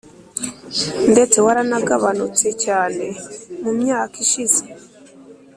[1.11, 3.05] ndetse waranagabanutse cyane
[3.63, 4.63] mu myaka ishize.